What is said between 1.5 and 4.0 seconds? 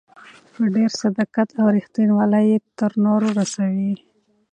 او ريښتينوالۍ يې تر نورو رسوي.